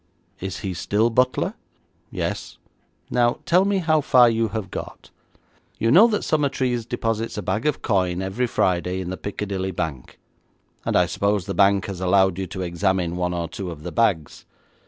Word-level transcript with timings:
'Is 0.39 0.61
he 0.61 0.73
still 0.73 1.11
butler?' 1.11 1.53
'Yes.' 2.09 2.57
'Now 3.11 3.37
tell 3.45 3.65
me 3.65 3.77
how 3.77 4.01
far 4.01 4.31
you 4.31 4.47
have 4.47 4.71
got. 4.71 5.11
You 5.77 5.91
know 5.91 6.07
that 6.07 6.23
Summertrees 6.23 6.87
deposits 6.87 7.37
a 7.37 7.43
bag 7.43 7.67
of 7.67 7.83
coin 7.83 8.19
every 8.19 8.47
Friday 8.47 8.99
in 8.99 9.11
the 9.11 9.15
Piccadilly 9.17 9.69
bank, 9.69 10.17
and 10.85 10.95
I 10.95 11.05
suppose 11.05 11.45
the 11.45 11.53
bank 11.53 11.85
has 11.85 12.01
allowed 12.01 12.39
you 12.39 12.47
to 12.47 12.63
examine 12.63 13.15
one 13.15 13.35
or 13.35 13.47
two 13.47 13.69
of 13.69 13.83
the 13.83 13.91
bags.' 13.91 14.47